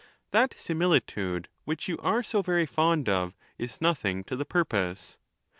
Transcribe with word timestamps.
That 0.31 0.55
similitude 0.59 1.47
which 1.63 1.87
you 1.87 1.99
are 1.99 2.23
so 2.23 2.41
very 2.41 2.65
fond 2.65 3.07
of 3.07 3.35
is 3.59 3.81
nothing 3.81 4.23
to 4.23 4.35
the 4.35 4.45
purpose. 4.45 5.19